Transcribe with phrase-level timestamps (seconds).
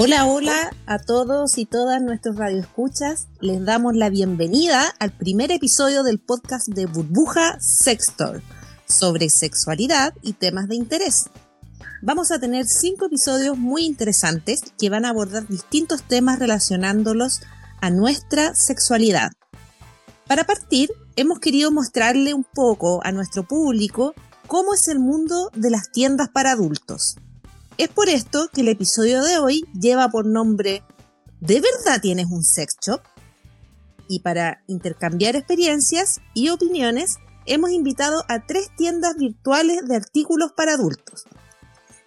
[0.00, 3.26] Hola, hola a todos y todas nuestros radioescuchas.
[3.40, 8.40] Les damos la bienvenida al primer episodio del podcast de Burbuja Sextor
[8.86, 11.24] sobre sexualidad y temas de interés.
[12.00, 17.40] Vamos a tener cinco episodios muy interesantes que van a abordar distintos temas relacionándolos
[17.80, 19.32] a nuestra sexualidad.
[20.28, 24.14] Para partir, hemos querido mostrarle un poco a nuestro público
[24.46, 27.16] cómo es el mundo de las tiendas para adultos
[27.78, 30.82] es por esto que el episodio de hoy lleva por nombre
[31.40, 33.00] ¿De verdad tienes un sex shop?
[34.08, 40.72] Y para intercambiar experiencias y opiniones, hemos invitado a tres tiendas virtuales de artículos para
[40.72, 41.26] adultos.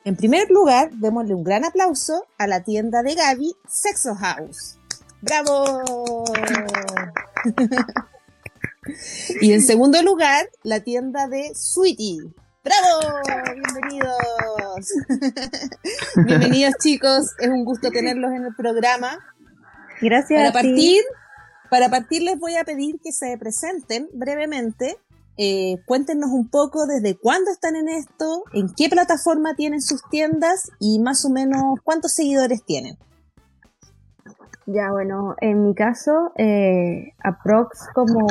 [0.04, 4.78] En primer lugar, démosle un gran aplauso a la tienda de Gaby, Sexo House.
[5.22, 6.26] ¡Bravo!
[9.42, 13.18] y en segundo lugar, la tienda de Sweetie, ¡Bravo!
[13.56, 14.94] Bienvenidos.
[16.28, 19.18] Bienvenidos chicos, es un gusto tenerlos en el programa.
[20.00, 20.40] Gracias.
[20.40, 21.02] Para partir,
[21.72, 24.98] para partir les voy a pedir que se presenten brevemente.
[25.38, 30.70] Eh, cuéntenos un poco desde cuándo están en esto, en qué plataforma tienen sus tiendas
[30.80, 32.96] y más o menos cuántos seguidores tienen.
[34.68, 38.24] Ya, bueno, en mi caso, eh, aprox como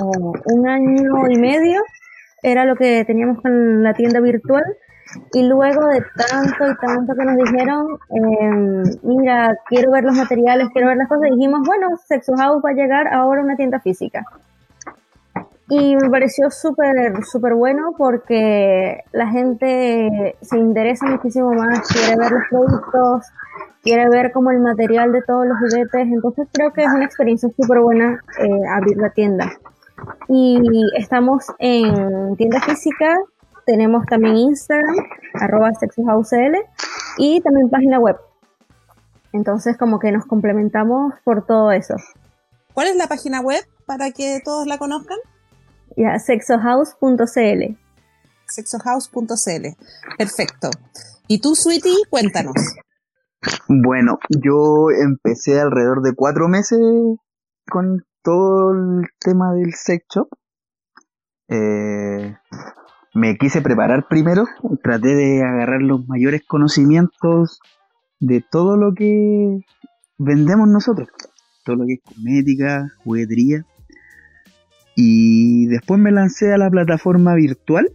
[0.44, 1.83] un año y medio
[2.43, 4.65] era lo que teníamos con la tienda virtual.
[5.33, 10.69] Y luego de tanto y tanto que nos dijeron, em, mira, quiero ver los materiales,
[10.73, 13.81] quiero ver las cosas, dijimos, bueno, Sexo House va a llegar ahora a una tienda
[13.81, 14.25] física.
[15.69, 22.33] Y me pareció súper, súper bueno porque la gente se interesa muchísimo más, quiere ver
[22.33, 23.27] los productos,
[23.83, 27.49] quiere ver como el material de todos los juguetes, entonces creo que es una experiencia
[27.57, 29.49] súper buena eh, abrir la tienda.
[30.29, 30.61] Y
[30.97, 33.17] estamos en tienda física,
[33.67, 34.97] tenemos también Instagram,
[35.34, 36.55] arroba sexohousel,
[37.19, 38.17] y también página web.
[39.33, 41.94] Entonces como que nos complementamos por todo eso.
[42.75, 45.19] ¿Cuál es la página web para que todos la conozcan?
[45.97, 47.77] Ya, sexohouse.cl.
[48.47, 49.67] Sexohouse.cl.
[50.19, 50.71] Perfecto.
[51.28, 51.94] ¿Y tú, Sweetie?
[52.09, 52.55] Cuéntanos.
[53.69, 56.78] Bueno, yo empecé alrededor de cuatro meses
[57.71, 60.28] con todo el tema del sex shop,
[61.48, 62.36] eh,
[63.14, 64.44] me quise preparar primero,
[64.82, 67.60] traté de agarrar los mayores conocimientos
[68.20, 69.60] de todo lo que
[70.19, 71.08] vendemos nosotros,
[71.64, 73.64] todo lo que es cosmética, juguetería,
[74.94, 77.91] y después me lancé a la plataforma virtual.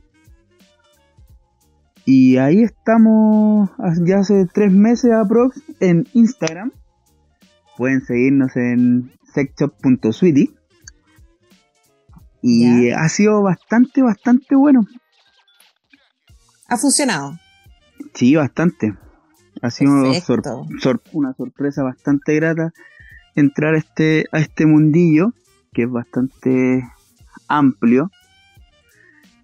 [2.03, 3.69] Y ahí estamos
[4.03, 6.71] ya hace tres meses aprox en Instagram.
[7.77, 10.53] Pueden seguirnos en sexshop.sweetie.
[12.41, 14.85] Y ha sido bastante, bastante bueno.
[16.67, 17.37] ¿Ha funcionado?
[18.13, 18.95] Sí, bastante.
[19.61, 20.11] Ha sido
[21.13, 22.71] una sorpresa bastante grata
[23.35, 25.33] entrar a este, a este mundillo,
[25.73, 26.83] que es bastante
[27.47, 28.11] amplio.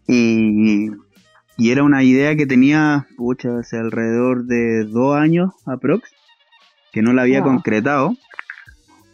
[0.08, 0.90] Y,
[1.58, 6.12] y era una idea que tenía, pucha, hace alrededor de dos años aprox,
[6.92, 8.16] que no la había concretado.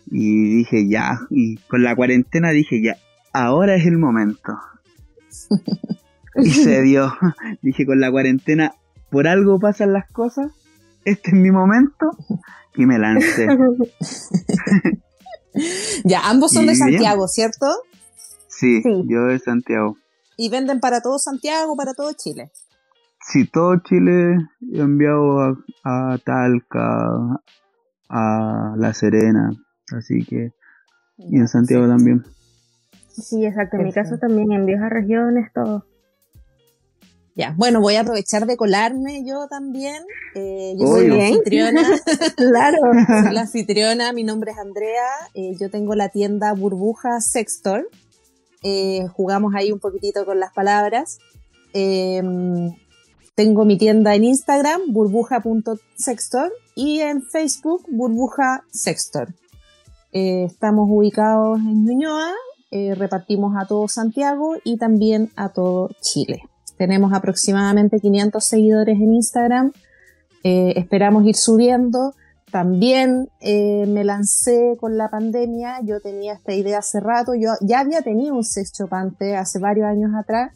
[0.10, 2.98] Y dije, ya, y con la cuarentena dije, ya,
[3.34, 4.58] ahora es el momento.
[6.36, 7.14] y se dio.
[7.62, 8.74] Dije, con la cuarentena,
[9.10, 10.52] por algo pasan las cosas,
[11.06, 12.12] este es mi momento,
[12.76, 13.48] y me lancé.
[16.06, 17.66] ya, ambos son de Santiago, ¿cierto?
[18.48, 19.98] Sí, yo de Santiago.
[20.38, 22.52] ¿Y venden para todo Santiago, para todo Chile?
[23.22, 24.38] Sí, todo Chile
[24.72, 27.42] he enviado a, a Talca,
[28.10, 29.52] a La Serena,
[29.96, 30.52] Así que,
[31.18, 32.26] y en Santiago también.
[33.10, 33.78] Sí, exacto.
[33.78, 35.86] En mi caso también, en viejas regiones, todo.
[37.36, 40.04] Ya, bueno, voy a aprovechar de colarme yo también.
[40.34, 41.84] Eh, yo soy la anfitriona.
[42.36, 42.78] claro.
[43.08, 45.06] Soy la anfitriona, mi nombre es Andrea.
[45.36, 47.88] Eh, yo tengo la tienda Burbuja Sextor.
[48.64, 51.20] Eh, jugamos ahí un poquitito con las palabras.
[53.38, 59.28] Tengo mi tienda en Instagram, burbuja.sextor, y en Facebook, burbuja sextor.
[60.12, 62.32] Eh, estamos ubicados en Ñuñoa,
[62.72, 66.42] eh, repartimos a todo Santiago y también a todo Chile.
[66.80, 69.72] Tenemos aproximadamente 500 seguidores en Instagram.
[70.44, 72.16] Eh, esperamos ir subiendo.
[72.52, 75.82] También me lancé con la pandemia.
[75.84, 77.36] Yo tenía esta idea hace rato.
[77.36, 80.54] Yo ya había tenido un sexto chopante hace varios años atrás,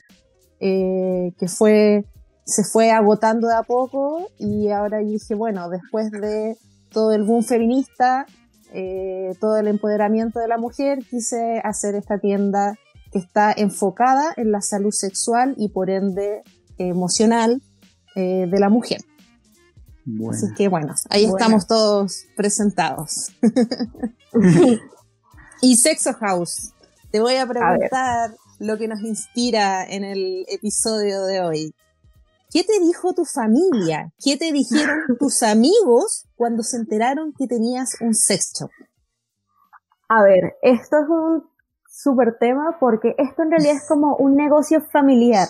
[0.59, 2.05] que fue,
[2.51, 4.27] se fue agotando de a poco.
[4.37, 6.57] Y ahora dije, bueno, después de
[6.91, 8.25] todo el boom feminista,
[8.73, 12.77] eh, todo el empoderamiento de la mujer, quise hacer esta tienda
[13.11, 16.43] que está enfocada en la salud sexual y por ende
[16.77, 17.61] emocional
[18.15, 19.01] eh, de la mujer.
[20.29, 23.31] Así que bueno, ahí estamos todos presentados.
[25.61, 26.73] y Sexo House,
[27.11, 31.75] te voy a preguntar lo que nos inspira en el episodio de hoy.
[32.51, 34.11] ¿Qué te dijo tu familia?
[34.21, 38.69] ¿Qué te dijeron tus amigos cuando se enteraron que tenías un sex shop?
[40.09, 41.49] A ver, esto es un
[41.87, 45.47] súper tema porque esto en realidad es como un negocio familiar.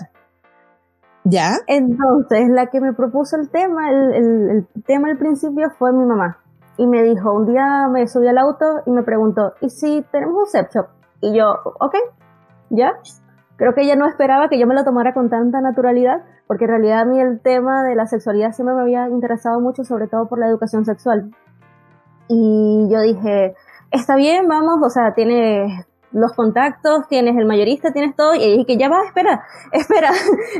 [1.23, 1.57] ¿Ya?
[1.65, 6.37] Entonces, la que me propuso el tema, el, tema al principio fue mi mamá.
[6.77, 10.35] Y me dijo, un día me subí al auto y me preguntó, ¿y si tenemos
[10.35, 10.87] un sex shop?
[11.21, 11.95] Y yo, ok,
[12.69, 12.93] ya.
[13.55, 16.71] Creo que ella no esperaba que yo me lo tomara con tanta naturalidad, porque en
[16.71, 20.27] realidad a mí el tema de la sexualidad siempre me había interesado mucho, sobre todo
[20.27, 21.33] por la educación sexual.
[22.27, 23.55] Y yo dije,
[23.89, 28.75] está bien, vamos, o sea, tienes los contactos, tienes el mayorista, tienes todo, y dije
[28.75, 30.11] ya va, espera, espera,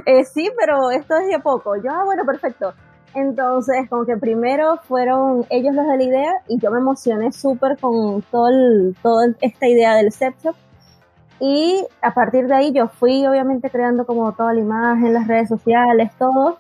[0.05, 1.75] eh, sí, pero esto es de poco.
[1.75, 2.73] Yo, ah, bueno, perfecto.
[3.13, 7.77] Entonces, como que primero fueron ellos los de la idea y yo me emocioné súper
[7.77, 8.47] con todo
[9.01, 10.37] toda esta idea del sex
[11.41, 15.49] Y a partir de ahí yo fui obviamente creando como toda la imagen, las redes
[15.49, 16.59] sociales, todo.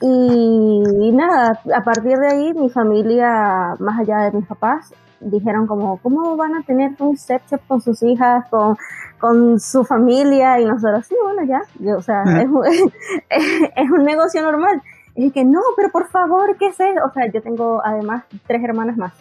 [0.00, 4.92] y nada, a partir de ahí mi familia, más allá de mis papás,
[5.24, 8.76] dijeron como, ¿cómo van a tener un sex shop con sus hijas, con,
[9.18, 10.60] con su familia?
[10.60, 11.62] Y nosotros, sí, bueno, ya,
[11.96, 12.48] o sea, es,
[13.76, 14.82] es, un negocio normal.
[15.16, 17.04] Y que no, pero por favor, ¿qué es eso?
[17.04, 19.12] O sea, yo tengo además tres hermanas más.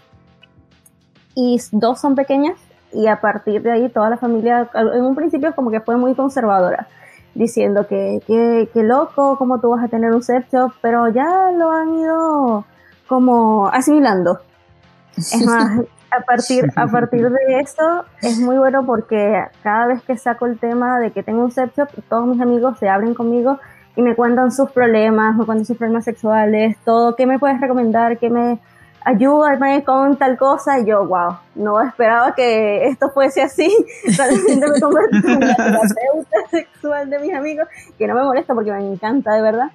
[1.35, 2.59] Y dos son pequeñas
[2.93, 6.15] y a partir de ahí toda la familia, en un principio como que fue muy
[6.15, 6.87] conservadora,
[7.33, 11.51] diciendo que, que, que loco, cómo tú vas a tener un sex shop, pero ya
[11.51, 12.65] lo han ido
[13.07, 14.39] como asimilando.
[15.17, 15.81] Es más,
[16.11, 20.59] a partir, a partir de esto es muy bueno porque cada vez que saco el
[20.59, 23.59] tema de que tengo un sex shop, todos mis amigos se abren conmigo
[23.95, 28.17] y me cuentan sus problemas, me cuentan sus problemas sexuales, todo, qué me puedes recomendar,
[28.17, 28.59] qué me
[29.05, 33.69] ayúdame con tal cosa, y yo, wow, no esperaba que esto fuese así,
[34.17, 37.67] realmente me convertí en la terapeuta sexual de mis amigos,
[37.97, 39.71] que no me molesta porque me encanta de verdad,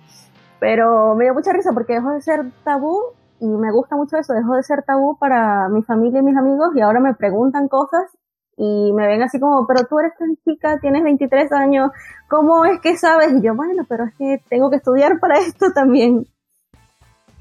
[0.58, 2.98] pero me dio mucha risa porque dejó de ser tabú
[3.40, 6.70] y me gusta mucho eso, dejó de ser tabú para mi familia y mis amigos
[6.74, 8.10] y ahora me preguntan cosas
[8.56, 11.92] y me ven así como, pero tú eres tan chica, tienes 23 años,
[12.28, 13.32] ¿cómo es que sabes?
[13.34, 16.26] Y yo, bueno, pero es que tengo que estudiar para esto también.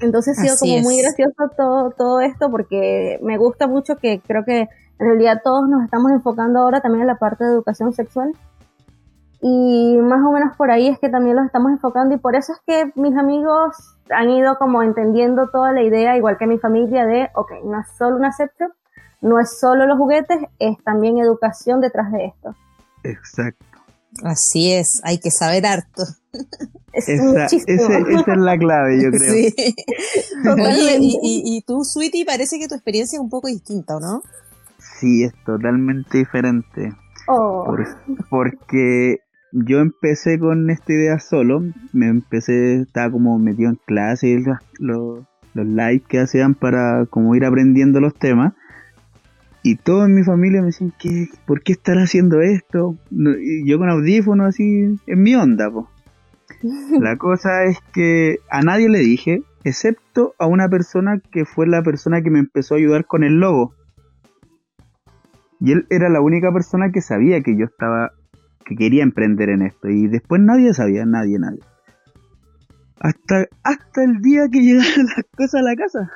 [0.00, 4.44] Entonces ha sido como muy gracioso todo, todo esto porque me gusta mucho que creo
[4.44, 8.32] que en realidad todos nos estamos enfocando ahora también en la parte de educación sexual
[9.40, 12.52] y más o menos por ahí es que también los estamos enfocando y por eso
[12.52, 13.76] es que mis amigos
[14.10, 17.86] han ido como entendiendo toda la idea, igual que mi familia, de, ok, no es
[17.96, 18.50] solo una shop,
[19.20, 22.54] no es solo los juguetes, es también educación detrás de esto.
[23.04, 23.64] Exacto.
[24.24, 26.02] Así es, hay que saber harto.
[26.92, 29.32] Esa, es la clave, yo creo.
[29.32, 29.54] Sí.
[31.22, 34.22] y, y, tú, Sweetie, parece que tu experiencia es un poco distinta, ¿no?
[34.78, 36.92] Sí, es totalmente diferente.
[37.30, 37.76] Oh.
[38.30, 39.18] porque
[39.52, 44.42] yo empecé con esta idea solo, me empecé, estaba como metido en clase,
[44.78, 48.54] los, los lives que hacían para como ir aprendiendo los temas.
[49.62, 52.96] Y todos en mi familia me decían, ¿qué, ¿por qué estar haciendo esto?
[53.10, 55.90] y yo con audífonos así, en mi onda, po.
[57.00, 61.82] La cosa es que a nadie le dije, excepto a una persona que fue la
[61.82, 63.74] persona que me empezó a ayudar con el logo.
[65.60, 68.12] Y él era la única persona que sabía que yo estaba
[68.64, 69.88] que quería emprender en esto.
[69.88, 71.60] Y después nadie sabía, nadie, nadie.
[73.00, 76.10] Hasta, hasta el día que llegaron las cosas a la casa.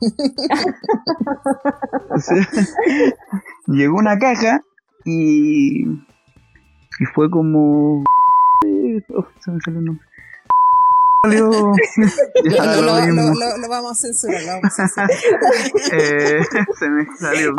[2.10, 2.46] o sea,
[3.66, 4.60] llegó una caja
[5.04, 8.04] y, y fue como...
[9.08, 10.06] Oh, se me salió el nombre.
[11.24, 11.50] Salió...
[11.50, 15.10] lo, lo, lo, vamos a censurar, lo vamos a censurar.
[15.92, 16.40] eh,
[16.78, 17.56] se me salió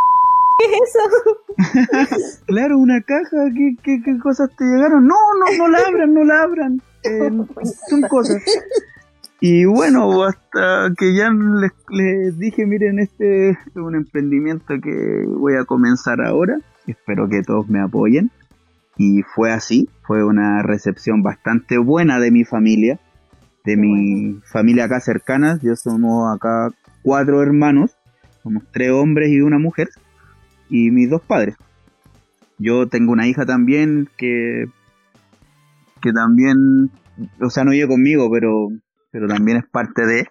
[0.60, 2.36] ¿Qué es eso?
[2.46, 5.06] claro, una caja, ¿Qué, ¿Qué, qué, cosas te llegaron?
[5.06, 6.82] No, no, no la abran, no la abran.
[7.02, 7.30] Eh,
[7.88, 8.42] son cosas.
[9.40, 15.54] Y bueno, hasta que ya les, les, dije, miren, este es un emprendimiento que voy
[15.54, 16.58] a comenzar ahora.
[16.86, 18.30] Espero que todos me apoyen.
[19.02, 23.00] Y fue así, fue una recepción bastante buena de mi familia,
[23.64, 25.58] de mi familia acá cercana.
[25.62, 26.68] Yo somos acá
[27.02, 27.96] cuatro hermanos,
[28.42, 29.88] somos tres hombres y una mujer
[30.68, 31.56] y mis dos padres.
[32.58, 34.66] Yo tengo una hija también que,
[36.02, 36.90] que también,
[37.40, 38.68] o sea, no vive conmigo, pero,
[39.10, 40.28] pero también es parte de.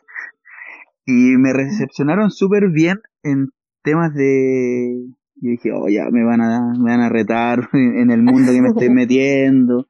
[1.08, 3.50] Y me recepcionaron súper bien en
[3.82, 5.08] temas de...
[5.42, 8.62] Yo dije, oh, ya me van a, me van a retar en el mundo que
[8.62, 9.88] me estoy metiendo.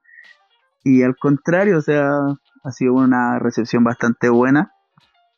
[0.84, 2.10] Y al contrario, o sea,
[2.64, 4.72] ha sido una recepción bastante buena.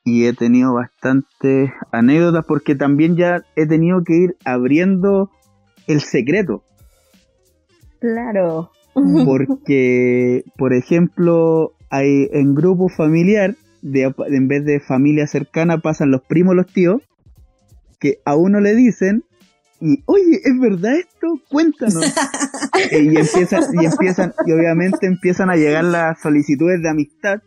[0.03, 5.29] y he tenido bastantes anécdotas porque también ya he tenido que ir abriendo
[5.87, 6.63] el secreto.
[7.99, 8.71] Claro.
[9.25, 16.21] Porque, por ejemplo, hay en grupo familiar, de, en vez de familia cercana, pasan los
[16.21, 17.01] primos, los tíos,
[17.99, 19.23] que a uno le dicen,
[19.81, 21.27] y oye, ¿es verdad esto?
[21.49, 22.05] Cuéntanos.
[22.91, 27.41] y empiezan, y empiezan, y obviamente empiezan a llegar las solicitudes de amistad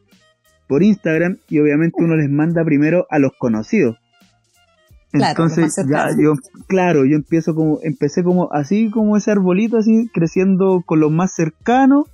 [0.68, 3.96] por Instagram, y obviamente uno les manda primero a los conocidos.
[5.12, 6.34] Entonces, ya yo,
[6.66, 11.32] claro, yo empiezo como, empecé como así como ese arbolito, así creciendo con los más
[11.32, 12.06] cercanos.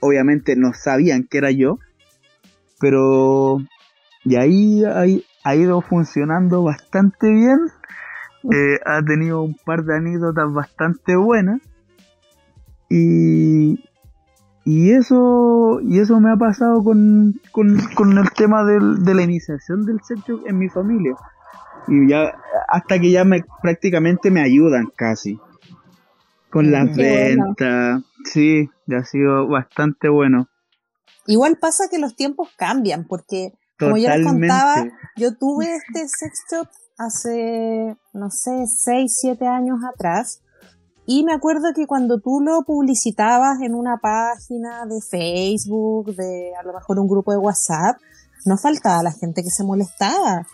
[0.00, 1.78] Obviamente no sabían que era yo,
[2.78, 3.58] pero
[4.26, 7.58] y ahí, ha ido funcionando bastante bien.
[8.52, 11.60] Eh, ha tenido un par de anécdotas bastante buenas.
[12.88, 13.84] Y,
[14.64, 19.22] y eso y eso me ha pasado con, con, con el tema del, de la
[19.22, 21.16] iniciación del sexo en mi familia
[21.88, 22.34] y ya
[22.68, 25.38] hasta que ya me prácticamente me ayudan casi
[26.50, 28.02] con las ventas.
[28.24, 30.48] Sí, ya ha sido bastante bueno.
[31.26, 34.84] Igual pasa que los tiempos cambian porque como yo les contaba,
[35.16, 40.40] yo tuve este sex shop hace no sé, 6, 7 años atrás.
[41.06, 46.64] Y me acuerdo que cuando tú lo publicitabas en una página de Facebook, de a
[46.64, 47.98] lo mejor un grupo de WhatsApp,
[48.44, 50.46] no faltaba la gente que se molestaba.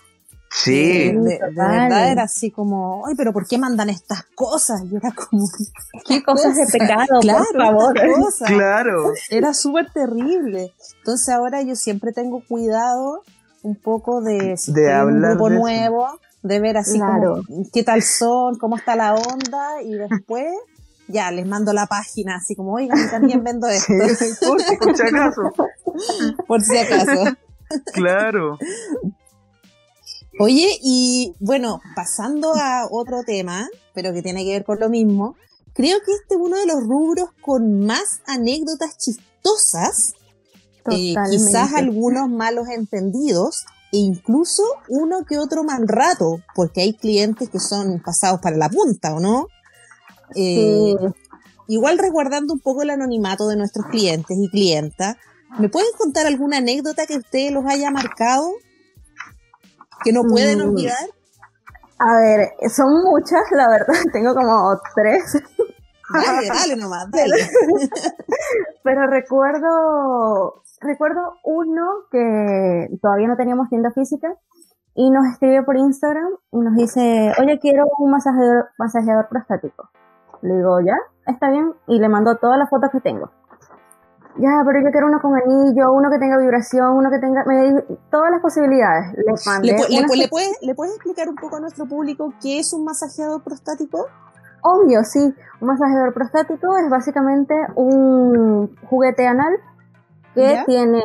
[0.51, 1.11] Sí.
[1.11, 4.83] De, verdad era así como, ay, pero ¿por qué mandan estas cosas?
[4.83, 5.47] Y era como,
[6.07, 7.93] ¿qué cosas de pecado, claro, por favor?
[8.45, 9.13] Claro.
[9.31, 10.71] Era súper terrible.
[10.99, 13.21] Entonces ahora yo siempre tengo cuidado
[13.63, 16.07] un poco de, de hablar un grupo nuevo,
[16.43, 20.53] de ver así como qué tal son, cómo está la onda y después
[21.07, 23.93] ya les mando la página así como, oigan, también vendo esto.
[24.79, 25.41] por si acaso.
[26.47, 27.37] por si acaso.
[27.93, 28.57] Claro.
[30.39, 35.35] Oye, y bueno, pasando a otro tema, pero que tiene que ver con lo mismo,
[35.73, 40.13] creo que este es uno de los rubros con más anécdotas chistosas,
[40.91, 47.49] eh, quizás algunos malos entendidos, e incluso uno que otro mal rato, porque hay clientes
[47.49, 49.47] que son pasados para la punta, ¿o no?
[50.35, 50.95] Eh,
[51.67, 55.15] igual resguardando un poco el anonimato de nuestros clientes y clientas,
[55.59, 58.51] ¿me pueden contar alguna anécdota que ustedes los haya marcado?
[60.03, 60.69] que no pueden mm.
[60.69, 61.09] olvidar?
[61.99, 65.37] A ver, son muchas, la verdad, tengo como tres.
[66.11, 67.35] Dale, dale nomás, dale.
[68.83, 74.35] Pero recuerdo, recuerdo uno que todavía no teníamos tienda física
[74.95, 79.89] y nos escribe por Instagram y nos dice, oye, quiero un masajeador, masajeador prostático.
[80.41, 83.31] Le digo, ya, está bien, y le mando todas las fotos que tengo
[84.37, 87.83] ya, pero yo quiero uno con anillo, uno que tenga vibración, uno que tenga, me,
[88.09, 89.13] todas las posibilidades.
[89.61, 89.73] ¿Le,
[90.17, 94.07] ¿Le, puedes, ¿Le puedes explicar un poco a nuestro público qué es un masajeador prostático?
[94.63, 95.33] Obvio, sí.
[95.61, 99.53] Un masajeador prostático es básicamente un juguete anal
[100.33, 101.03] que tiene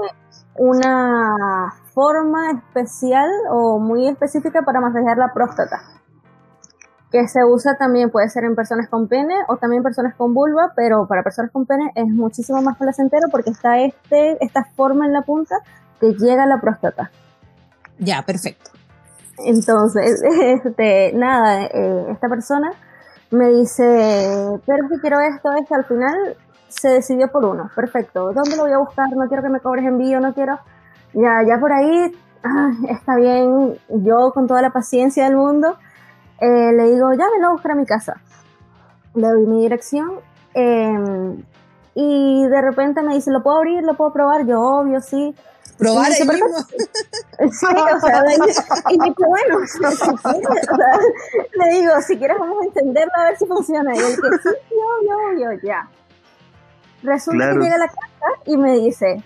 [0.56, 5.82] una forma especial o muy específica para masajear la próstata
[7.10, 10.72] que se usa también, puede ser en personas con pene o también personas con vulva,
[10.76, 15.12] pero para personas con pene es muchísimo más placentero porque está este, esta forma en
[15.12, 15.56] la punta
[16.00, 17.10] que llega a la próstata.
[17.98, 18.70] Ya, perfecto.
[19.38, 22.72] Entonces, este, nada, eh, esta persona
[23.30, 26.36] me dice, pero si quiero esto, esto, al final
[26.68, 29.10] se decidió por uno, perfecto, ¿dónde lo voy a buscar?
[29.10, 30.58] No quiero que me cobres envío, no quiero,
[31.12, 32.12] ya, ya por ahí,
[32.44, 35.76] ah, está bien, yo con toda la paciencia del mundo,
[36.40, 38.20] eh, le digo, ya me lo buscar a mi casa.
[39.14, 40.20] Le doy mi dirección
[40.54, 41.42] em,
[41.94, 43.82] y de repente me dice, ¿lo puedo abrir?
[43.82, 44.46] ¿Lo puedo probar?
[44.46, 45.34] Yo, obvio, sí.
[45.76, 46.58] ¿Probar ahí mismo?
[47.52, 48.22] Sí, o sea,
[48.90, 49.58] y me dice, bueno,
[51.52, 53.94] le digo, si quieres vamos a entenderlo a ver si funciona.
[53.94, 55.88] Y él que sí, yo, yo, yo, ya.
[57.02, 59.22] Resulta que llega a la casa y me dice,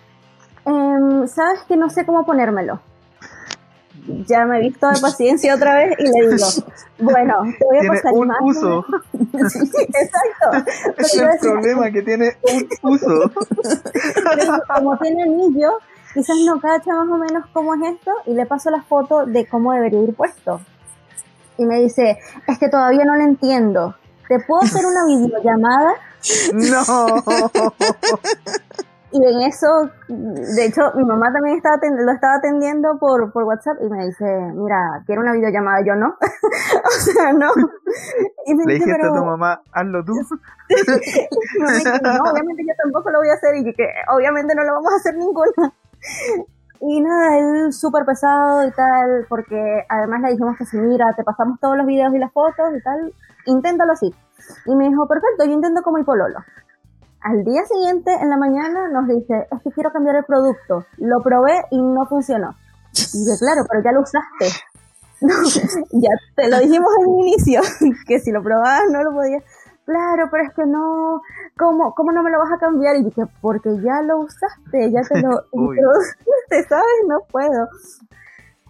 [0.67, 2.81] em, ¿sabes que no sé cómo ponérmelo?
[4.27, 6.47] ya me he visto de paciencia otra vez y le digo,
[6.99, 8.85] bueno, te voy a pasar un uso.
[9.33, 10.73] exacto.
[10.99, 13.31] es el problema, que tiene un uso.
[14.75, 15.79] como tiene anillo,
[16.14, 19.47] quizás no cacha más o menos cómo es esto y le paso la foto de
[19.47, 20.61] cómo debería ir puesto.
[21.59, 23.97] Y me dice, es que todavía no lo entiendo.
[24.28, 25.95] ¿Te puedo hacer una videollamada?
[26.52, 26.85] No.
[29.14, 33.76] Y en eso, de hecho, mi mamá también estaba lo estaba atendiendo por, por WhatsApp
[33.83, 35.85] y me dice, mira, quiero una videollamada.
[35.85, 36.16] Yo no.
[36.85, 37.52] o sea, no.
[38.47, 40.14] Y me Le dijiste a tu mamá, hazlo tú.
[40.14, 44.97] no, obviamente yo tampoco lo voy a hacer y que obviamente no lo vamos a
[44.97, 45.75] hacer ninguna.
[46.85, 51.23] Y nada, él súper pesado y tal, porque además le dijimos que si mira, te
[51.23, 53.15] pasamos todos los videos y las fotos y tal,
[53.47, 54.13] inténtalo así.
[54.67, 56.41] Y me dijo, perfecto, yo intento como mi pololo.
[57.21, 60.85] Al día siguiente, en la mañana, nos dice, es que quiero cambiar el producto.
[60.97, 62.57] Lo probé y no funcionó.
[62.91, 64.49] Y dije, claro, pero ya lo usaste.
[65.93, 67.61] ya te lo dijimos en un inicio,
[68.09, 69.45] que si lo probabas no lo podías.
[69.85, 71.21] Claro, pero es que no,
[71.59, 72.97] ¿cómo, cómo no me lo vas a cambiar?
[72.97, 76.87] Y dije, porque ya lo usaste, ya te lo introduciste, ¿sabes?
[77.09, 77.69] No puedo.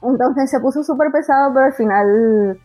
[0.02, 2.59] Entonces se puso súper pesado, pero al final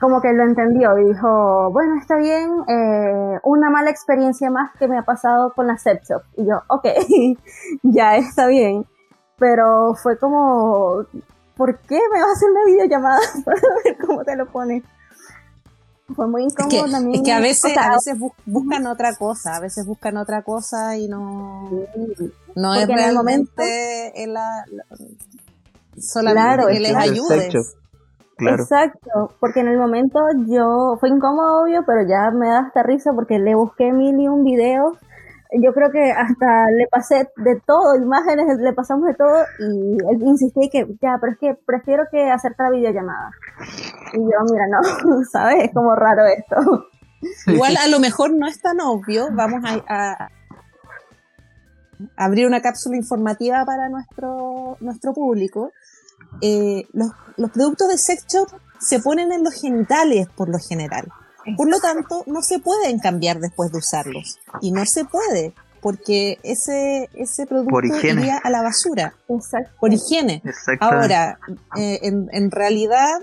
[0.00, 4.88] como que lo entendió y dijo, bueno, está bien, eh, una mala experiencia más que
[4.88, 6.00] me ha pasado con la Set
[6.36, 6.86] Y yo, ok,
[7.82, 8.86] ya está bien.
[9.38, 11.04] Pero fue como,
[11.54, 14.82] ¿por qué me vas a hacer una videollamada para ver cómo te lo pones?
[16.14, 17.14] Fue muy incómodo es también.
[17.16, 21.08] Es que a veces, a veces buscan otra cosa, a veces buscan otra cosa y
[21.08, 21.70] no,
[22.54, 24.64] no es realmente en la,
[25.98, 27.76] solamente que les ayudes.
[28.38, 33.12] Exacto, porque en el momento yo, fue incómodo obvio, pero ya me da hasta risa
[33.14, 34.96] porque le busqué mil y un videos.
[35.52, 40.22] Yo creo que hasta le pasé de todo, imágenes, le pasamos de todo y él
[40.22, 43.30] insistía que ya, pero es que prefiero que hacerte la videollamada.
[44.12, 45.64] Y yo, mira, no, ¿sabes?
[45.64, 46.86] Es como raro esto.
[47.46, 50.28] Igual a lo mejor no es tan obvio, vamos a,
[52.16, 55.72] abrir una cápsula informativa para nuestro, nuestro público.
[56.40, 61.10] Eh, los, los productos de sex shop se ponen en los genitales por lo general.
[61.56, 64.38] Por lo tanto, no se pueden cambiar después de usarlos.
[64.60, 69.14] Y no se puede, porque ese, ese producto iría a la basura.
[69.78, 70.42] Por higiene.
[70.80, 71.38] Ahora,
[71.76, 73.18] eh, en, en, realidad,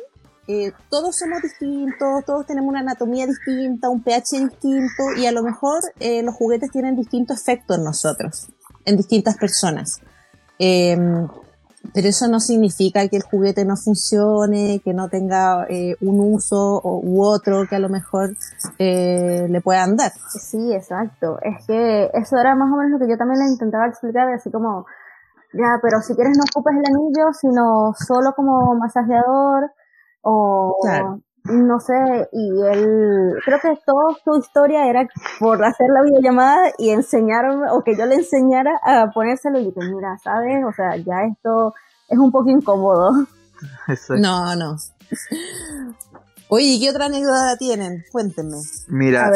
[0.47, 5.43] eh, todos somos distintos, todos tenemos una anatomía distinta, un pH distinto, y a lo
[5.43, 8.47] mejor eh, los juguetes tienen distinto efecto en nosotros,
[8.85, 10.01] en distintas personas.
[11.93, 16.81] Pero eso no significa que el juguete no funcione, que no tenga eh, un uso
[16.83, 18.35] u otro que a lo mejor
[18.77, 20.11] eh, le puedan dar.
[20.11, 21.39] Sí, exacto.
[21.41, 24.51] Es que eso era más o menos lo que yo también le intentaba explicar, así
[24.51, 24.85] como,
[25.53, 29.71] ya, pero si quieres no ocupes el anillo, sino solo como masajeador
[30.21, 30.75] o...
[31.49, 31.93] No sé,
[32.33, 35.07] y él, creo que toda su historia era
[35.39, 39.79] por hacer la videollamada y enseñarme, o que yo le enseñara a ponérselo y dije,
[39.93, 40.57] mira, ¿sabes?
[40.67, 41.73] O sea, ya esto
[42.07, 43.27] es un poco incómodo.
[44.09, 44.77] No, no.
[46.49, 48.03] Oye, ¿qué otra anécdota tienen?
[48.11, 48.57] Cuéntenme.
[48.87, 49.31] Mira,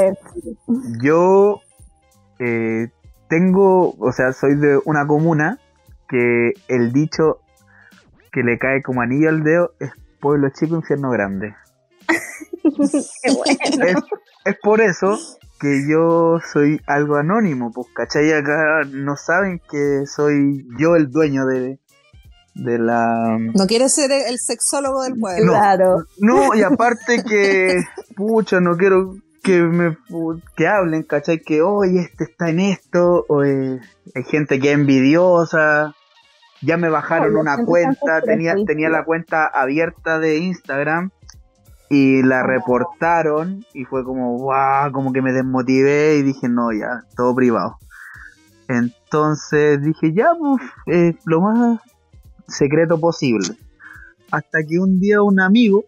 [1.02, 1.60] yo
[2.38, 2.90] eh,
[3.28, 5.60] tengo, o sea, soy de una comuna
[6.08, 7.40] que el dicho
[8.32, 11.56] que le cae como anillo al dedo es pueblo chico, infierno grande.
[14.46, 15.18] es, por eso
[15.60, 18.32] que yo soy algo anónimo, pues, ¿cachai?
[18.32, 21.81] Acá no saben que soy yo el dueño de,
[22.54, 23.38] de la...
[23.40, 25.46] No quiere ser el sexólogo del pueblo.
[25.46, 26.06] No, claro.
[26.18, 27.82] No, y aparte que,
[28.16, 29.98] pucha, no quiero que me
[30.56, 31.40] que hablen, ¿cachai?
[31.40, 33.80] Que, oye, este está en esto, o hay
[34.30, 35.96] gente que es envidiosa,
[36.62, 41.10] ya me bajaron una cuenta, tenía, tenía la cuenta abierta de Instagram
[41.90, 47.04] y la reportaron y fue como, wow, como que me desmotivé y dije, no, ya,
[47.16, 47.78] todo privado.
[48.68, 51.80] Entonces dije, ya, pues, lo más
[52.48, 53.48] secreto posible.
[54.32, 55.84] Hasta que un día un amigo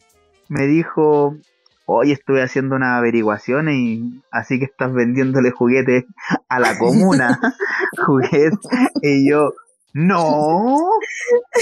[0.50, 1.38] me dijo,
[1.86, 6.06] hoy estuve haciendo una averiguación y así que estás vendiéndole juguetes
[6.50, 7.39] a la comuna.
[8.06, 8.60] juguetes.
[9.02, 9.54] Y yo,
[9.94, 10.78] no,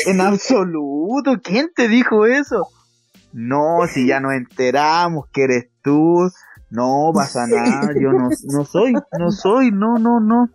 [0.06, 2.67] en absoluto, ¿quién te dijo eso?
[3.34, 6.30] No, si ya nos enteramos que eres tú,
[6.69, 10.49] no pasa nada, yo no, no soy, no soy, no, no, no.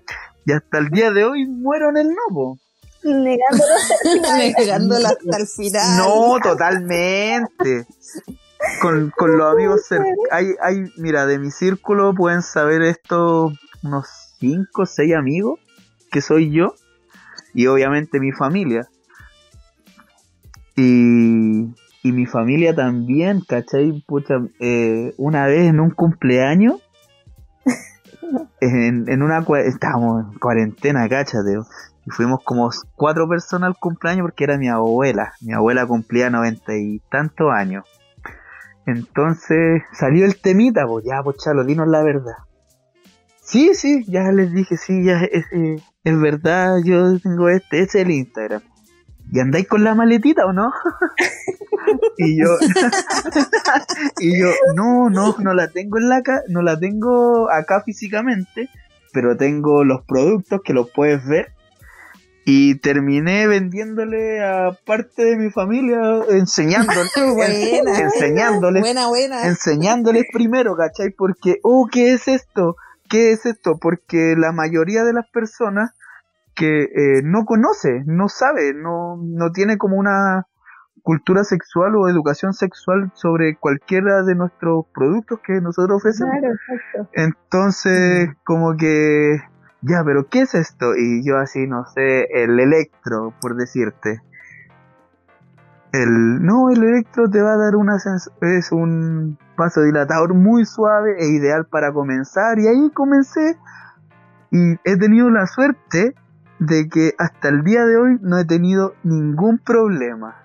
[0.44, 2.58] Y hasta el día de hoy muero en el novo.
[4.58, 5.98] Negándolo hasta el final.
[5.98, 7.86] No, totalmente.
[8.80, 9.82] Con, con los amigos
[10.30, 14.06] hay, hay, mira, de mi círculo pueden saber esto unos
[14.40, 15.60] 5 o 6 amigos,
[16.10, 16.74] que soy yo,
[17.54, 18.88] y obviamente mi familia.
[20.76, 21.66] Y
[22.06, 24.04] y mi familia también, ¿cachai?
[24.06, 26.80] Pucha, eh, una vez en un cumpleaños,
[28.60, 31.58] en, en una estábamos en cuarentena, cáchate,
[32.06, 35.32] y fuimos como cuatro personas al cumpleaños porque era mi abuela.
[35.40, 37.84] Mi abuela cumplía noventa y tantos años.
[38.86, 42.36] Entonces salió el temita, pues ya, pues chalo, dinos la verdad.
[43.42, 45.46] Sí, sí, ya les dije, sí, ya es,
[46.04, 48.62] es, verdad, yo tengo este, ese es el Instagram.
[49.32, 50.72] ¿Y andáis con la maletita o no?
[52.18, 52.56] y yo
[54.20, 58.68] y yo no no no la tengo en la no la tengo acá físicamente
[59.12, 61.55] pero tengo los productos que los puedes ver
[62.48, 65.98] y terminé vendiéndole a parte de mi familia,
[66.30, 69.46] enseñándoles, buena, enseñándoles, buena, buena.
[69.48, 71.10] enseñándoles primero, ¿cachai?
[71.10, 72.76] Porque, oh, ¿qué es esto?
[73.08, 73.78] ¿Qué es esto?
[73.80, 75.90] Porque la mayoría de las personas
[76.54, 80.46] que eh, no conoce, no sabe, no, no tiene como una
[81.02, 86.32] cultura sexual o educación sexual sobre cualquiera de nuestros productos que nosotros ofrecemos.
[86.38, 87.10] Claro, exacto.
[87.12, 89.40] Entonces, como que
[89.86, 90.96] ya, pero ¿qué es esto?
[90.96, 94.20] Y yo así, no sé, el electro, por decirte.
[95.92, 101.28] El, no, el electro te va a dar una es un dilatador muy suave e
[101.28, 102.58] ideal para comenzar.
[102.58, 103.56] Y ahí comencé
[104.50, 106.14] y he tenido la suerte
[106.58, 110.36] de que hasta el día de hoy no he tenido ningún problema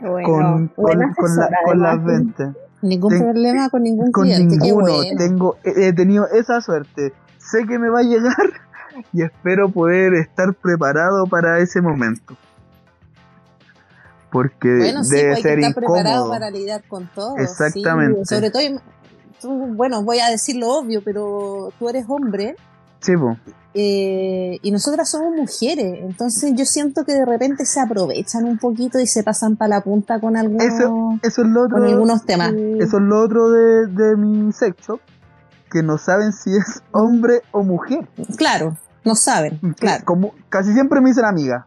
[0.00, 2.54] con, con, con, las ventas.
[2.82, 4.58] Ningún problema con ningún con cliente.
[4.58, 4.92] Ninguno.
[5.18, 7.12] Tengo, he tenido esa suerte
[7.50, 8.52] sé que me va a llegar
[9.12, 12.36] y espero poder estar preparado para ese momento.
[14.30, 17.36] Porque bueno, sí, debe pues, ser que estar preparado para lidiar con todo.
[17.36, 18.24] Exactamente.
[18.24, 18.62] Sobre todo,
[19.74, 22.56] bueno, voy a decir lo obvio, pero tú eres hombre.
[23.00, 23.12] Sí,
[23.76, 29.00] eh, y nosotras somos mujeres, entonces yo siento que de repente se aprovechan un poquito
[29.00, 32.24] y se pasan para la punta con algunos, eso, eso es lo otro, con algunos
[32.24, 32.52] temas.
[32.52, 35.00] Eso es lo otro de, de mi sexo,
[35.74, 38.06] que no saben si es hombre o mujer.
[38.38, 40.04] Claro, no saben, claro.
[40.04, 41.66] Como, casi siempre me dicen amiga.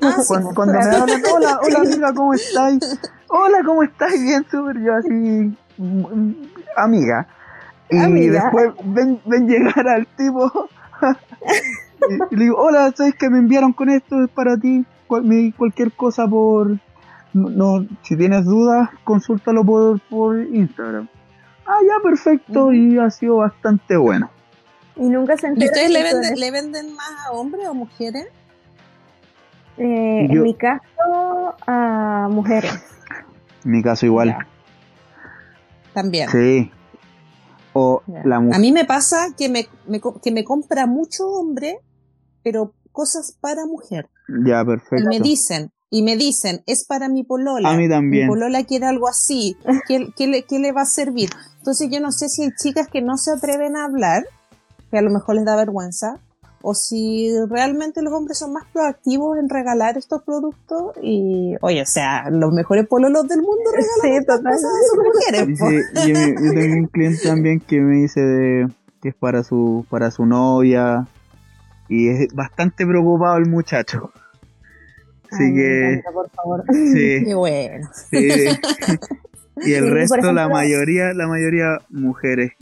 [0.00, 3.00] Ah, cuando, me hablan, hola, hola amiga, ¿cómo estáis?
[3.28, 4.22] Hola, ¿cómo estáis?
[4.22, 6.32] Bien, súper, yo así, mm,
[6.76, 7.26] amiga.
[7.90, 10.68] Y después ven, ven llegar al tipo
[12.30, 14.22] y, le digo, hola, ¿sabes que me enviaron con esto?
[14.22, 16.78] Es para ti, cualquier cosa por...
[17.32, 21.08] No, si tienes dudas, consúltalo por, por Instagram.
[21.66, 24.30] Ah, ya, perfecto, y ha sido bastante bueno.
[24.96, 28.26] Y nunca se ¿Y ustedes le venden, le venden más a hombres o mujeres?
[29.76, 32.72] Eh, en mi caso, a mujeres.
[33.64, 34.36] En mi caso igual.
[35.92, 36.28] También.
[36.28, 36.70] Sí.
[37.72, 39.66] O la A mí me pasa que me,
[40.22, 41.80] que me compra mucho hombre,
[42.44, 44.08] pero cosas para mujer.
[44.46, 45.04] Ya, perfecto.
[45.04, 47.70] Y me dicen, y me dicen, es para mi polola.
[47.70, 48.24] A mí también.
[48.24, 49.56] Mi polola quiere algo así.
[49.86, 51.30] ¿Qué, qué, le, ¿Qué, le, va a servir?
[51.58, 54.24] Entonces yo no sé si hay chicas que no se atreven a hablar,
[54.90, 56.18] que a lo mejor les da vergüenza,
[56.62, 61.86] o si realmente los hombres son más proactivos en regalar estos productos y, oye, o
[61.86, 65.58] sea, los mejores pololos del mundo regalan sí, cosas a sus mujeres.
[65.60, 68.68] Sí, yo, tengo un cliente también que me dice de,
[69.00, 71.06] que es para su, para su novia
[71.88, 74.10] y es bastante preocupado el muchacho.
[75.34, 76.02] Así que.
[76.12, 76.64] por favor.
[76.72, 77.24] Sí.
[77.26, 77.88] Qué bueno.
[78.10, 78.28] Sí.
[79.64, 82.54] Y el resto, la mayoría, la mayoría mujeres.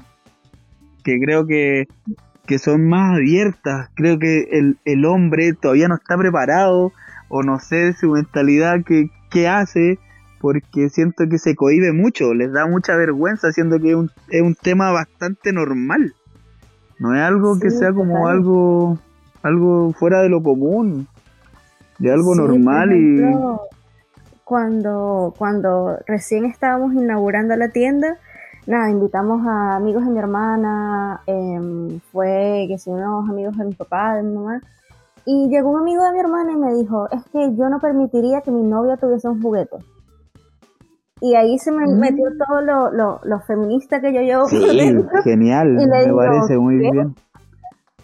[1.02, 1.88] Que creo que,
[2.46, 3.88] que son más abiertas.
[3.94, 6.92] Creo que el, el hombre todavía no está preparado.
[7.30, 9.98] O no sé su mentalidad que, que hace.
[10.38, 12.34] Porque siento que se cohibe mucho.
[12.34, 13.52] Les da mucha vergüenza.
[13.52, 16.14] Siendo que es un, es un tema bastante normal.
[16.98, 18.98] No es algo que sea como algo
[19.42, 21.08] algo fuera de lo común
[22.02, 23.22] de algo normal y
[24.44, 28.18] cuando cuando recién estábamos inaugurando la tienda
[28.66, 33.74] nada invitamos a amigos de mi hermana em, fue que son unos amigos de mi
[33.74, 34.60] papá de mi mamá
[35.24, 38.40] y llegó un amigo de mi hermana y me dijo es que yo no permitiría
[38.40, 39.76] que mi novia tuviese un juguete
[41.20, 42.38] y ahí se me metió mm.
[42.38, 44.46] todo lo, lo, lo, feminista que yo llevo.
[44.46, 44.60] Sí,
[45.22, 47.14] genial, me parece muy bien.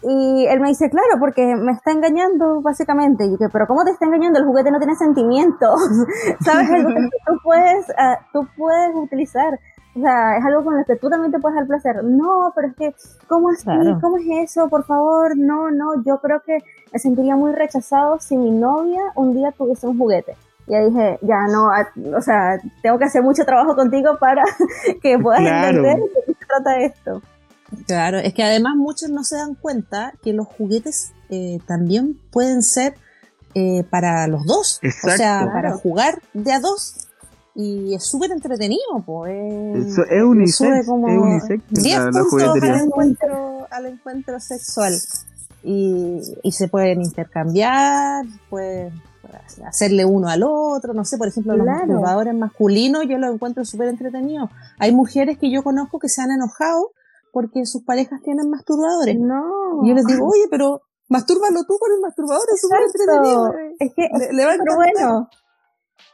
[0.01, 3.25] Y él me dice, claro, porque me está engañando, básicamente.
[3.25, 4.39] Y yo, pero ¿cómo te está engañando?
[4.39, 5.81] El juguete no tiene sentimientos.
[6.41, 6.69] ¿Sabes?
[6.71, 9.59] Algo que tú puedes, ah, tú puedes utilizar.
[9.95, 12.03] O sea, es algo con lo que tú también te puedes dar placer.
[12.03, 12.95] No, pero es que,
[13.27, 13.65] ¿cómo así?
[13.99, 14.69] ¿Cómo es eso?
[14.69, 16.01] Por favor, no, no.
[16.05, 16.59] Yo creo que
[16.93, 20.35] me sentiría muy rechazado si mi novia un día tuviese un juguete.
[20.67, 24.43] Y ya dije, ya no, ah, o sea, tengo que hacer mucho trabajo contigo para
[25.01, 27.21] que puedas entender de qué se trata esto.
[27.85, 32.63] Claro, es que además muchos no se dan cuenta que los juguetes eh, también pueden
[32.63, 32.95] ser
[33.55, 34.79] eh, para los dos.
[34.81, 35.13] Exacto.
[35.13, 37.07] O sea, para jugar de a dos.
[37.55, 39.97] Y es súper entretenido, pues.
[39.97, 44.95] Es, es unisex, como es unisex 10 puntos al encuentro, al encuentro sexual.
[45.63, 48.93] Y, y se pueden intercambiar, pueden
[49.65, 53.89] hacerle uno al otro, no sé, por ejemplo, los masturbadores masculinos yo los encuentro súper
[53.89, 54.49] entretenidos.
[54.77, 56.91] Hay mujeres que yo conozco que se han enojado
[57.31, 59.17] porque sus parejas tienen masturbadores.
[59.19, 59.83] No.
[59.83, 63.53] Y yo les digo, oye, pero mastúrbalo tú con el masturbador, es súper entretenido.
[63.79, 65.29] Es que, le, va pero bueno.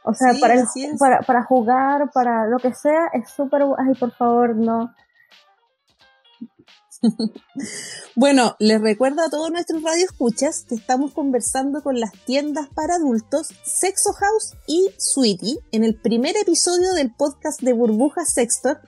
[0.04, 0.66] O sea, para, el,
[0.98, 3.62] para, para jugar, para lo que sea, es súper...
[3.62, 4.90] Ay, por favor, no.
[8.16, 13.48] bueno, les recuerdo a todos nuestros radioescuchas que estamos conversando con las tiendas para adultos
[13.64, 18.80] Sexo House y Sweetie en el primer episodio del podcast de Burbuja Sextor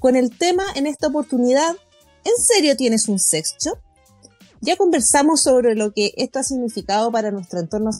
[0.00, 1.76] con el tema en esta oportunidad
[2.24, 3.78] ¿En serio tienes un sex shop?
[4.60, 7.90] Ya conversamos sobre lo que esto ha significado para nuestro entorno.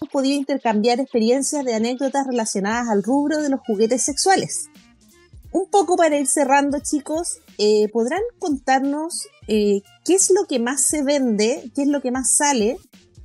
[0.00, 4.68] Hemos intercambiar experiencias de anécdotas relacionadas al rubro de los juguetes sexuales
[5.56, 10.86] un poco para ir cerrando, chicos, eh, ¿podrán contarnos eh, qué es lo que más
[10.86, 12.76] se vende, qué es lo que más sale,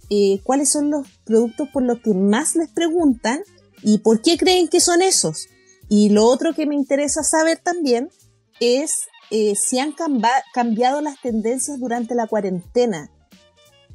[0.09, 3.41] eh, cuáles son los productos por los que más les preguntan
[3.83, 5.47] y por qué creen que son esos?
[5.93, 8.09] Y lo otro que me interesa saber también
[8.61, 9.93] es si han
[10.53, 13.09] cambiado las tendencias durante la cuarentena.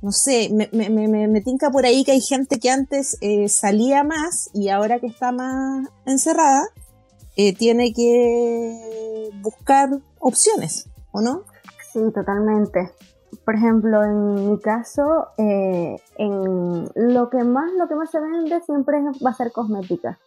[0.02, 3.16] No sé, me, me, me, tinca por ahí que hay gente que antes
[3.48, 6.68] salía más y ahora que está más encerrada,
[7.38, 11.44] eh, tiene que buscar opciones, ¿o no?
[11.92, 12.92] Sí, totalmente.
[13.44, 18.61] Por ejemplo, en mi caso, eh, en lo que más lo que más se vende
[18.62, 20.18] siempre va a ser cosmética.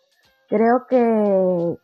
[0.49, 1.77] Creo que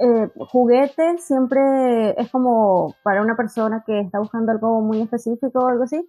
[0.00, 5.66] eh, juguete siempre es como para una persona que está buscando algo muy específico o
[5.66, 6.08] algo así,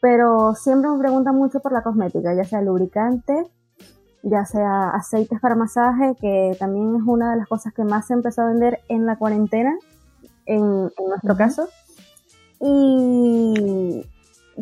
[0.00, 3.50] pero siempre me preguntan mucho por la cosmética, ya sea lubricante,
[4.22, 8.14] ya sea aceites para masaje, que también es una de las cosas que más se
[8.14, 9.76] empezó a vender en la cuarentena,
[10.46, 11.68] en, nuestro caso.
[12.60, 14.06] Y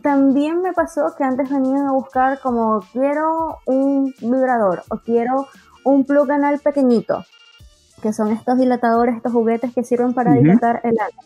[0.02, 5.48] también me pasó que antes venían a buscar como quiero un vibrador o quiero
[5.88, 7.24] un plug anal pequeñito,
[8.02, 11.24] que son estos dilatadores, estos juguetes que sirven para dilatar el agua.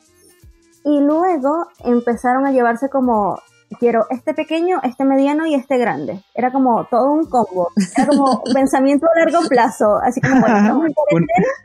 [0.85, 3.39] Y luego empezaron a llevarse como
[3.79, 6.23] quiero este pequeño, este mediano y este grande.
[6.35, 7.71] Era como todo un combo.
[7.97, 9.97] Era como pensamiento a largo plazo.
[10.03, 11.47] Así como, bueno, estamos en cuarentena.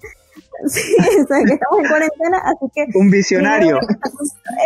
[0.65, 2.87] Sí, estamos en cuarentena, así que...
[2.97, 3.79] Un visionario.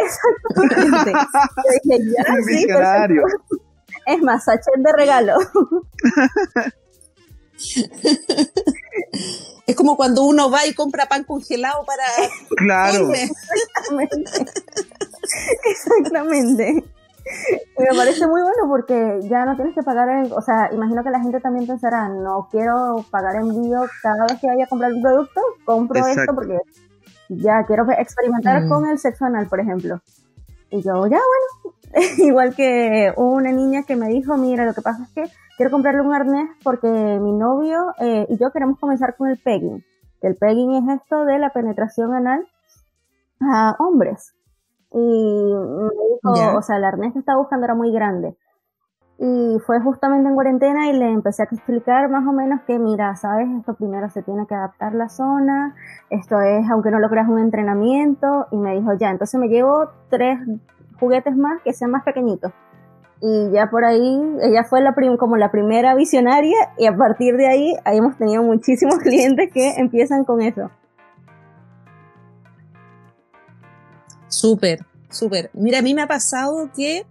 [0.02, 1.12] Exactamente.
[2.30, 3.24] un visionario.
[4.06, 5.36] es más, sachet de regalo.
[9.68, 12.04] Es como cuando uno va y compra pan congelado para...
[12.58, 13.10] Claro.
[13.14, 14.32] Exactamente.
[15.70, 16.84] Exactamente
[17.78, 21.20] me parece muy bueno porque ya no tienes que pagar, o sea, imagino que la
[21.20, 25.42] gente también pensará, no quiero pagar envío cada vez que vaya a comprar un producto,
[25.66, 26.60] compro esto porque
[27.30, 28.70] ya quiero experimentar mm.
[28.70, 30.02] con el sexo anal, por ejemplo.
[30.70, 31.76] Y yo, ya bueno,
[32.18, 36.02] igual que una niña que me dijo, mira, lo que pasa es que quiero comprarle
[36.02, 39.84] un arnés porque mi novio eh, y yo queremos comenzar con el pegging.
[40.22, 42.48] El pegging es esto de la penetración anal
[43.42, 44.36] a hombres
[44.94, 44.98] y
[46.24, 48.36] me dijo, o sea, el arnés que estaba buscando era muy grande.
[49.18, 53.16] Y fue justamente en cuarentena y le empecé a explicar más o menos que, mira,
[53.16, 55.76] sabes, esto primero se tiene que adaptar la zona,
[56.10, 58.48] esto es, aunque no lo creas, un entrenamiento.
[58.52, 60.40] Y me dijo, ya, entonces me llevo tres
[61.00, 62.52] juguetes más que sean más pequeñitos.
[63.22, 67.48] Y ya por ahí, ella fue la como la primera visionaria y a partir de
[67.48, 70.72] ahí, ahí hemos tenido muchísimos clientes que empiezan con eso.
[74.28, 74.80] Súper,
[75.10, 75.52] súper.
[75.54, 77.06] Mira, a mí me ha pasado que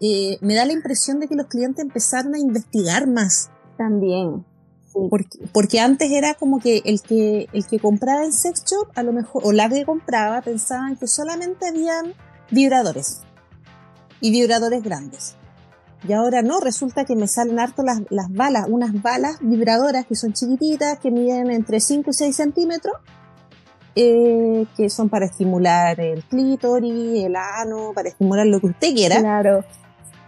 [0.00, 3.50] eh, me da la impresión de que los clientes empezaron a investigar más.
[3.78, 4.44] También.
[4.92, 9.04] Porque, porque, antes era como que el que el que compraba en sex shop, a
[9.04, 12.14] lo mejor, o la que compraba, pensaban que solamente habían
[12.50, 13.22] vibradores
[14.20, 15.36] y vibradores grandes.
[16.08, 20.14] Y ahora no, resulta que me salen harto las, las balas, unas balas vibradoras que
[20.14, 22.94] son chiquititas, que miden entre 5 y 6 centímetros,
[23.96, 29.18] eh, que son para estimular el clítoris, el ano, para estimular lo que usted quiera.
[29.18, 29.64] Claro.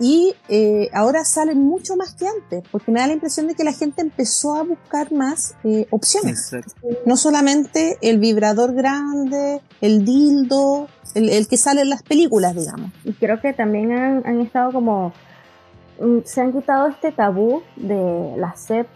[0.03, 3.63] Y eh, ahora salen mucho más que antes, porque me da la impresión de que
[3.63, 6.51] la gente empezó a buscar más eh, opciones.
[7.07, 12.91] No solamente el vibrador grande, el dildo, el, que sale en las películas, digamos.
[13.05, 15.13] Y creo que también han, han estado como
[16.01, 18.89] mm, se han quitado este tabú de las sex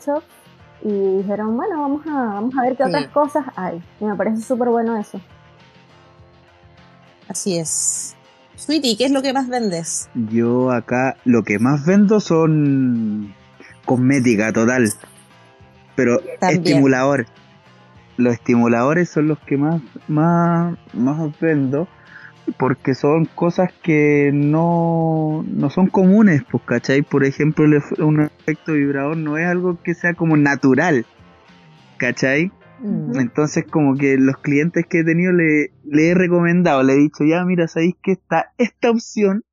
[0.82, 3.80] y dijeron, bueno, vamos a, vamos a ver qué otras cosas hay.
[4.00, 5.20] Y me parece súper bueno eso.
[7.28, 8.15] Así es.
[8.56, 10.08] Sweetie, ¿qué es lo que más vendes?
[10.14, 13.34] Yo acá lo que más vendo son
[13.84, 14.90] cosmética total.
[15.94, 17.26] Pero estimulador.
[18.16, 21.86] Los estimuladores son los que más, más, más vendo
[22.56, 27.02] porque son cosas que no, no son comunes, pues, ¿cachai?
[27.02, 27.66] Por ejemplo,
[27.98, 31.04] un efecto vibrador no es algo que sea como natural,
[31.96, 32.52] ¿cachai?
[32.82, 37.24] Entonces, como que los clientes que he tenido le, le he recomendado, le he dicho,
[37.24, 39.44] ya, mira, sabéis que está esta opción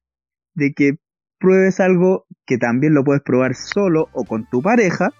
[0.56, 0.98] de que
[1.40, 5.12] pruebes algo que también lo puedes probar solo o con tu pareja,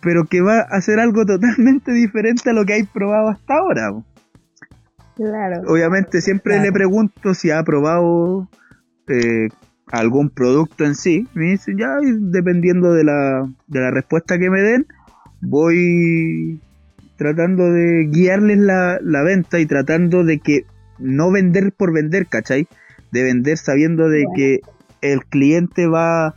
[0.00, 3.92] pero que va a ser algo totalmente diferente a lo que hay probado hasta ahora.
[5.16, 5.62] Claro.
[5.66, 8.48] Obviamente siempre le pregunto si ha probado
[9.08, 9.48] eh,
[9.86, 11.26] algún producto en sí.
[11.34, 14.86] Me dicen, ya, dependiendo de la, de la respuesta que me den,
[15.40, 16.60] voy
[17.16, 20.64] tratando de guiarles la, la venta y tratando de que
[20.98, 22.66] no vender por vender, ¿cachai?
[23.12, 24.60] De vender sabiendo de que
[25.00, 26.34] el cliente va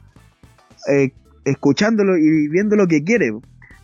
[0.88, 1.12] eh,
[1.46, 3.32] escuchándolo y viendo lo que quiere.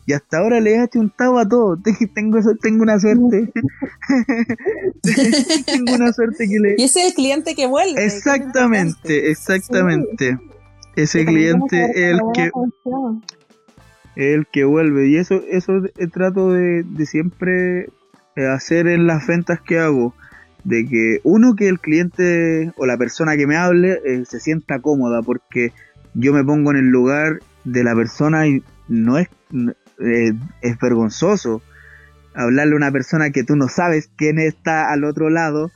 [0.07, 1.77] Y hasta ahora le he achuntado a todo.
[2.13, 3.51] Tengo, tengo una suerte.
[5.65, 6.75] tengo una suerte que le.
[6.77, 8.03] Y ese es el cliente que vuelve.
[8.03, 10.37] Exactamente, exactamente.
[10.95, 12.51] Ese cliente es el que.
[14.15, 15.07] El que vuelve.
[15.07, 17.89] Y eso, eso trato de, de siempre
[18.35, 20.13] eh, hacer en las ventas que hago.
[20.63, 24.79] De que uno que el cliente o la persona que me hable eh, se sienta
[24.79, 25.21] cómoda.
[25.21, 25.73] Porque
[26.13, 29.27] yo me pongo en el lugar de la persona y no es
[29.99, 31.61] eh, es vergonzoso
[32.35, 35.71] hablarle a una persona que tú no sabes quién está al otro lado,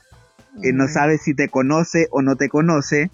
[0.62, 3.10] que no sabes si te conoce o no te conoce,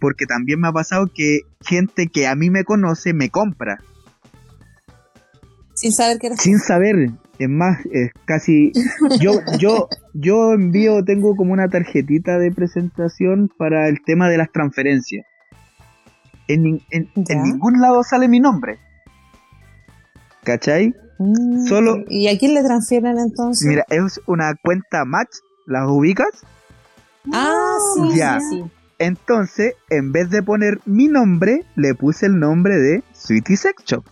[0.00, 3.80] porque también me ha pasado que gente que a mí me conoce me compra.
[5.84, 8.72] Sin saber que Sin saber, es más, es casi.
[9.20, 14.50] Yo, yo, yo envío, tengo como una tarjetita de presentación para el tema de las
[14.50, 15.26] transferencias.
[16.48, 18.78] En, en ningún lado sale mi nombre.
[20.42, 20.94] ¿Cachai?
[21.18, 22.02] Mm, Solo.
[22.08, 23.68] ¿Y a quién le transfieren entonces?
[23.68, 26.30] Mira, es una cuenta Match, ¿las ubicas?
[27.30, 28.40] Ah, sí, ya.
[28.40, 28.64] sí,
[28.98, 34.04] Entonces, en vez de poner mi nombre, le puse el nombre de Sweetie Sex Shop.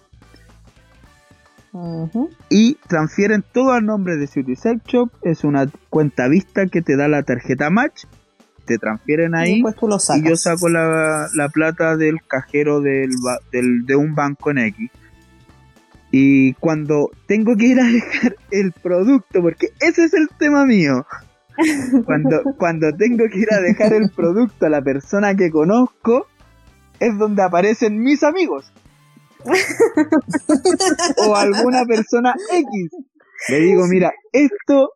[2.50, 5.10] Y transfieren todo al nombre de Sweetie Sex Shop.
[5.22, 8.04] Es una cuenta vista que te da la tarjeta Match.
[8.66, 9.62] Te transfieren ahí.
[9.62, 13.10] Y, yo saco la, plata del cajero del,
[13.50, 14.90] de un banco en X
[16.14, 21.06] y cuando tengo que ir a dejar el producto, porque ese es el tema mío,
[22.04, 26.26] cuando, cuando tengo que ir a dejar el producto a la persona que conozco,
[27.00, 28.70] es donde aparecen mis amigos.
[31.26, 32.90] O alguna persona X.
[33.48, 34.92] Le digo, mira, esto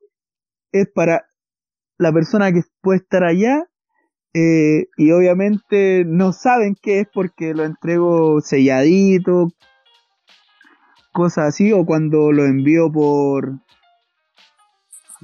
[0.73, 1.27] es para
[1.99, 3.65] la persona que puede estar allá
[4.35, 9.49] eh, y obviamente no saben qué es porque lo entrego selladito,
[11.13, 13.55] cosas así, o cuando lo envío por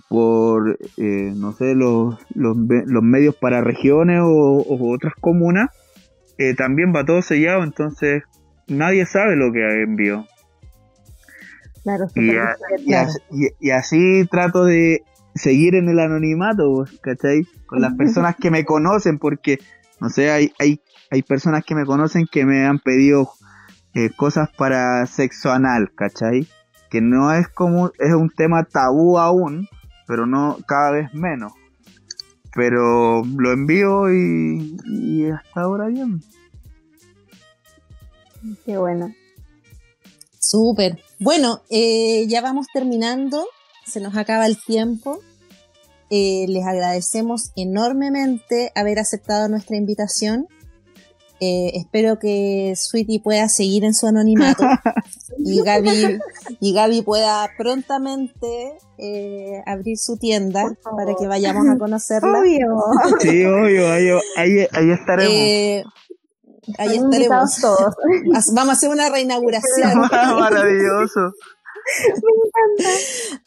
[0.09, 5.69] por eh, no sé los, los, medios para regiones o, otras comunas
[6.39, 8.23] eh, también va todo sellado entonces
[8.73, 10.27] nadie sabe lo que envío
[13.61, 15.03] y, así trato de
[15.35, 17.45] seguir en el anonimato ¿cachai?
[17.67, 19.59] con las personas que me conocen porque
[20.01, 20.81] no sé hay, hay,
[21.11, 23.33] hay personas que me conocen que me han pedido
[23.95, 26.49] eh, cosas para sexo anal, ¿cachai?
[26.91, 29.69] Que no es como, es un tema tabú aún,
[30.07, 31.53] pero no cada vez menos.
[32.55, 36.21] Pero lo envío y, hasta ahora bien.
[38.65, 39.15] Qué bueno.
[40.39, 40.99] Súper.
[41.19, 43.47] Bueno, eh, ya vamos terminando.
[43.87, 45.21] Se nos acaba el tiempo.
[46.11, 50.47] Eh, les agradecemos enormemente haber aceptado nuestra invitación.
[51.45, 54.63] Eh, espero que Sweetie pueda seguir en su anonimato
[55.39, 56.21] y Gaby,
[56.61, 62.39] y Gaby pueda prontamente eh, abrir su tienda para que vayamos a conocerla.
[62.39, 62.77] Obvio.
[63.19, 63.91] Sí, obvio,
[64.37, 65.35] ahí, ahí, estaremos.
[65.35, 65.85] Eh,
[66.79, 67.95] ahí estaremos todos.
[68.55, 69.99] Vamos a hacer una reinauguración.
[70.11, 71.33] Maravilloso.
[72.07, 72.31] Me
[72.85, 73.43] encanta.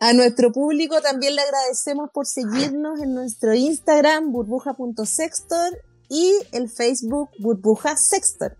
[0.00, 5.72] A nuestro público también le agradecemos por seguirnos en nuestro Instagram, burbuja.sextor,
[6.08, 8.56] y el Facebook Burbuja Sexter.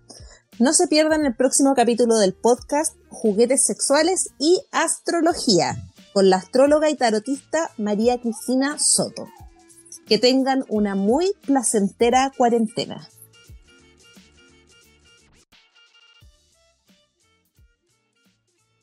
[0.59, 5.77] No se pierdan el próximo capítulo del podcast Juguetes Sexuales y Astrología
[6.13, 9.29] con la astróloga y tarotista María Cristina Soto.
[10.07, 13.07] Que tengan una muy placentera cuarentena.